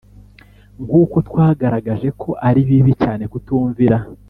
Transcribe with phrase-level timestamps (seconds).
[0.83, 3.97] Nkuko twagaragaje ko ari bibi cyane kutumvira.